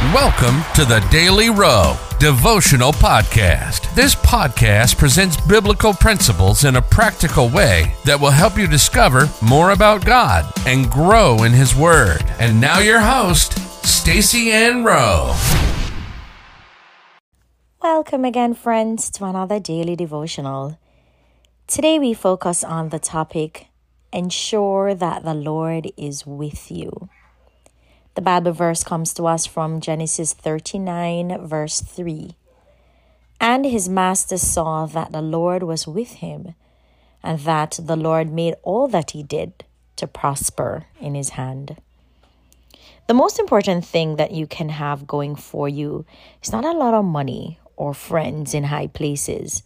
Welcome 0.00 0.62
to 0.76 0.86
the 0.86 1.06
Daily 1.10 1.50
Row 1.50 1.94
Devotional 2.18 2.90
Podcast. 2.90 3.94
This 3.94 4.14
podcast 4.14 4.96
presents 4.96 5.38
biblical 5.42 5.92
principles 5.92 6.64
in 6.64 6.76
a 6.76 6.82
practical 6.82 7.50
way 7.50 7.94
that 8.06 8.18
will 8.18 8.30
help 8.30 8.56
you 8.56 8.66
discover 8.66 9.28
more 9.42 9.72
about 9.72 10.06
God 10.06 10.50
and 10.66 10.90
grow 10.90 11.42
in 11.42 11.52
His 11.52 11.76
Word. 11.76 12.24
And 12.38 12.58
now, 12.58 12.78
your 12.78 13.00
host, 13.00 13.58
Stacy 13.86 14.50
Ann 14.50 14.84
Rowe. 14.84 15.36
Welcome 17.82 18.24
again, 18.24 18.54
friends, 18.54 19.10
to 19.10 19.26
another 19.26 19.60
daily 19.60 19.96
devotional. 19.96 20.78
Today, 21.66 21.98
we 21.98 22.14
focus 22.14 22.64
on 22.64 22.88
the 22.88 22.98
topic 22.98 23.66
Ensure 24.14 24.94
that 24.94 25.24
the 25.24 25.34
Lord 25.34 25.92
is 25.98 26.26
with 26.26 26.70
you. 26.70 27.10
The 28.16 28.22
Bible 28.22 28.50
verse 28.52 28.82
comes 28.82 29.14
to 29.14 29.26
us 29.28 29.46
from 29.46 29.80
Genesis 29.80 30.32
39, 30.34 31.46
verse 31.46 31.80
3. 31.80 32.34
And 33.40 33.64
his 33.64 33.88
master 33.88 34.36
saw 34.36 34.86
that 34.86 35.12
the 35.12 35.22
Lord 35.22 35.62
was 35.62 35.86
with 35.86 36.14
him, 36.14 36.54
and 37.22 37.38
that 37.40 37.78
the 37.80 37.96
Lord 37.96 38.32
made 38.32 38.56
all 38.64 38.88
that 38.88 39.12
he 39.12 39.22
did 39.22 39.64
to 39.94 40.08
prosper 40.08 40.86
in 41.00 41.14
his 41.14 41.30
hand. 41.30 41.76
The 43.06 43.14
most 43.14 43.38
important 43.38 43.84
thing 43.84 44.16
that 44.16 44.32
you 44.32 44.46
can 44.46 44.70
have 44.70 45.06
going 45.06 45.36
for 45.36 45.68
you 45.68 46.04
is 46.42 46.52
not 46.52 46.64
a 46.64 46.72
lot 46.72 46.94
of 46.94 47.04
money 47.04 47.60
or 47.76 47.94
friends 47.94 48.54
in 48.54 48.64
high 48.64 48.88
places, 48.88 49.62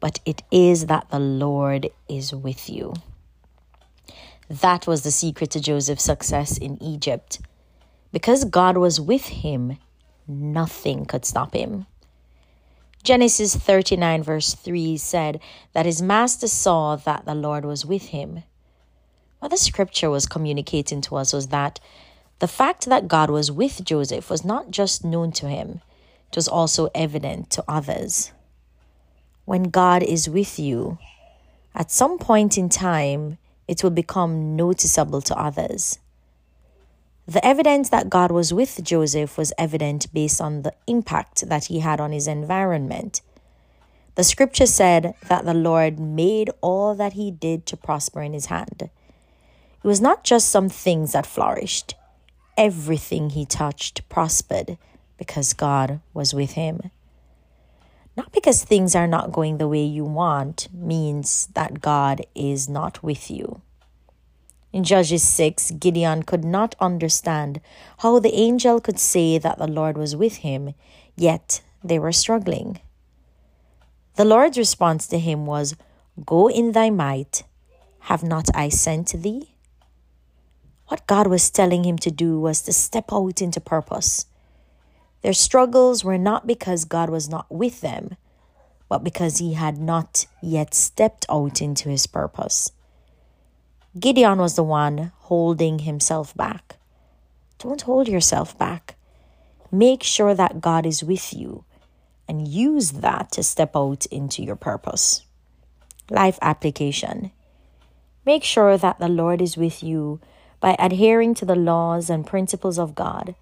but 0.00 0.20
it 0.24 0.42
is 0.50 0.86
that 0.86 1.10
the 1.10 1.20
Lord 1.20 1.90
is 2.08 2.34
with 2.34 2.70
you. 2.70 2.94
That 4.48 4.86
was 4.86 5.02
the 5.02 5.10
secret 5.10 5.50
to 5.50 5.60
Joseph's 5.60 6.04
success 6.04 6.56
in 6.56 6.82
Egypt 6.82 7.40
because 8.12 8.44
God 8.44 8.76
was 8.76 9.00
with 9.00 9.26
him, 9.26 9.78
nothing 10.26 11.04
could 11.04 11.24
stop 11.24 11.54
him. 11.54 11.86
Genesis 13.02 13.54
39, 13.54 14.22
verse 14.22 14.54
3 14.54 14.96
said 14.96 15.40
that 15.72 15.86
his 15.86 16.02
master 16.02 16.48
saw 16.48 16.96
that 16.96 17.24
the 17.24 17.34
Lord 17.34 17.64
was 17.64 17.86
with 17.86 18.06
him. 18.08 18.42
What 19.38 19.50
the 19.50 19.56
scripture 19.56 20.10
was 20.10 20.26
communicating 20.26 21.00
to 21.02 21.16
us 21.16 21.32
was 21.32 21.48
that 21.48 21.80
the 22.40 22.48
fact 22.48 22.86
that 22.86 23.08
God 23.08 23.30
was 23.30 23.50
with 23.50 23.84
Joseph 23.84 24.30
was 24.30 24.44
not 24.44 24.70
just 24.70 25.04
known 25.04 25.32
to 25.32 25.48
him, 25.48 25.80
it 26.30 26.36
was 26.36 26.48
also 26.48 26.88
evident 26.94 27.50
to 27.50 27.64
others. 27.68 28.32
When 29.44 29.64
God 29.64 30.02
is 30.02 30.28
with 30.28 30.58
you, 30.58 30.98
at 31.74 31.90
some 31.90 32.18
point 32.18 32.58
in 32.58 32.68
time, 32.68 33.38
it 33.66 33.82
will 33.82 33.90
become 33.90 34.56
noticeable 34.56 35.22
to 35.22 35.38
others. 35.38 35.98
The 37.28 37.44
evidence 37.44 37.90
that 37.90 38.08
God 38.08 38.32
was 38.32 38.54
with 38.54 38.82
Joseph 38.82 39.36
was 39.36 39.52
evident 39.58 40.10
based 40.14 40.40
on 40.40 40.62
the 40.62 40.72
impact 40.86 41.46
that 41.50 41.66
he 41.66 41.80
had 41.80 42.00
on 42.00 42.10
his 42.10 42.26
environment. 42.26 43.20
The 44.14 44.24
scripture 44.24 44.64
said 44.64 45.12
that 45.28 45.44
the 45.44 45.52
Lord 45.52 46.00
made 46.00 46.48
all 46.62 46.94
that 46.94 47.12
he 47.12 47.30
did 47.30 47.66
to 47.66 47.76
prosper 47.76 48.22
in 48.22 48.32
his 48.32 48.46
hand. 48.46 48.80
It 48.80 49.86
was 49.86 50.00
not 50.00 50.24
just 50.24 50.48
some 50.48 50.70
things 50.70 51.12
that 51.12 51.26
flourished, 51.26 51.96
everything 52.56 53.28
he 53.28 53.44
touched 53.44 54.08
prospered 54.08 54.78
because 55.18 55.52
God 55.52 56.00
was 56.14 56.32
with 56.32 56.52
him. 56.52 56.90
Not 58.16 58.32
because 58.32 58.64
things 58.64 58.96
are 58.96 59.06
not 59.06 59.32
going 59.32 59.58
the 59.58 59.68
way 59.68 59.84
you 59.84 60.04
want 60.04 60.68
means 60.72 61.48
that 61.48 61.82
God 61.82 62.24
is 62.34 62.70
not 62.70 63.02
with 63.02 63.30
you. 63.30 63.60
In 64.70 64.84
Judges 64.84 65.22
6, 65.22 65.72
Gideon 65.72 66.24
could 66.24 66.44
not 66.44 66.74
understand 66.78 67.60
how 67.98 68.18
the 68.18 68.34
angel 68.34 68.80
could 68.80 68.98
say 68.98 69.38
that 69.38 69.58
the 69.58 69.66
Lord 69.66 69.96
was 69.96 70.14
with 70.14 70.38
him, 70.38 70.74
yet 71.16 71.62
they 71.82 71.98
were 71.98 72.12
struggling. 72.12 72.80
The 74.16 74.26
Lord's 74.26 74.58
response 74.58 75.06
to 75.08 75.18
him 75.18 75.46
was, 75.46 75.74
Go 76.26 76.50
in 76.50 76.72
thy 76.72 76.90
might, 76.90 77.44
have 78.00 78.22
not 78.22 78.48
I 78.54 78.68
sent 78.68 79.22
thee? 79.22 79.54
What 80.88 81.06
God 81.06 81.26
was 81.26 81.50
telling 81.50 81.84
him 81.84 81.96
to 81.98 82.10
do 82.10 82.40
was 82.40 82.62
to 82.62 82.72
step 82.72 83.12
out 83.12 83.40
into 83.40 83.60
purpose. 83.60 84.26
Their 85.22 85.34
struggles 85.34 86.04
were 86.04 86.18
not 86.18 86.46
because 86.46 86.84
God 86.84 87.10
was 87.10 87.28
not 87.28 87.46
with 87.50 87.80
them, 87.80 88.16
but 88.88 89.04
because 89.04 89.38
he 89.38 89.54
had 89.54 89.78
not 89.78 90.26
yet 90.42 90.74
stepped 90.74 91.26
out 91.28 91.60
into 91.60 91.88
his 91.88 92.06
purpose. 92.06 92.72
Gideon 93.98 94.38
was 94.38 94.56
the 94.56 94.64
one 94.64 95.12
holding 95.20 95.80
himself 95.80 96.34
back. 96.34 96.76
Don't 97.58 97.82
hold 97.82 98.08
yourself 98.08 98.56
back. 98.58 98.96
Make 99.70 100.02
sure 100.02 100.34
that 100.34 100.60
God 100.60 100.86
is 100.86 101.04
with 101.04 101.32
you 101.32 101.64
and 102.28 102.46
use 102.46 102.92
that 102.92 103.32
to 103.32 103.42
step 103.42 103.74
out 103.74 104.06
into 104.06 104.42
your 104.42 104.56
purpose. 104.56 105.24
Life 106.10 106.38
application. 106.42 107.32
Make 108.24 108.44
sure 108.44 108.76
that 108.76 108.98
the 108.98 109.08
Lord 109.08 109.40
is 109.40 109.56
with 109.56 109.82
you 109.82 110.20
by 110.60 110.76
adhering 110.78 111.34
to 111.34 111.44
the 111.44 111.56
laws 111.56 112.10
and 112.10 112.26
principles 112.26 112.78
of 112.78 112.94
God 112.94 113.34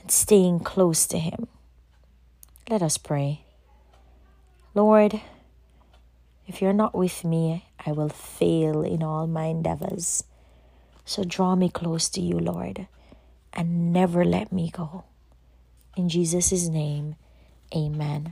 and 0.00 0.10
staying 0.10 0.60
close 0.60 1.06
to 1.08 1.18
Him. 1.18 1.46
Let 2.68 2.82
us 2.82 2.96
pray. 2.96 3.44
Lord, 4.74 5.20
if 6.46 6.62
you're 6.62 6.72
not 6.72 6.94
with 6.94 7.24
me, 7.24 7.66
I 7.86 7.92
will 7.92 8.08
fail 8.10 8.82
in 8.82 9.02
all 9.02 9.26
my 9.26 9.46
endeavors. 9.46 10.24
So 11.04 11.24
draw 11.24 11.56
me 11.56 11.68
close 11.70 12.08
to 12.10 12.20
you, 12.20 12.38
Lord, 12.38 12.86
and 13.52 13.92
never 13.92 14.24
let 14.24 14.52
me 14.52 14.70
go. 14.70 15.04
In 15.96 16.08
Jesus' 16.08 16.68
name, 16.68 17.16
amen. 17.74 18.28